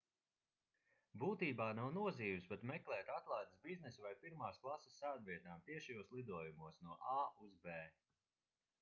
būtībā 1.23 1.67
nav 1.79 1.91
nozīmes 1.97 2.47
pat 2.53 2.65
meklēt 2.71 3.11
atlaides 3.17 3.61
biznesa 3.67 4.05
vai 4.07 4.13
pirmās 4.25 4.59
klases 4.65 4.97
sēdvietām 5.03 5.63
tiešajos 5.69 6.13
lidojumos 6.17 6.81
no 6.89 6.97
a 7.17 7.21
uz 7.49 7.57
b 7.69 7.77